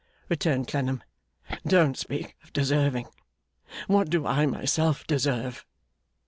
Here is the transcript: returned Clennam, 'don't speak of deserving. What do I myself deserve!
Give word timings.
returned 0.29 0.67
Clennam, 0.67 1.03
'don't 1.63 1.95
speak 1.95 2.35
of 2.43 2.51
deserving. 2.53 3.05
What 3.85 4.09
do 4.09 4.25
I 4.25 4.47
myself 4.47 5.05
deserve! 5.05 5.63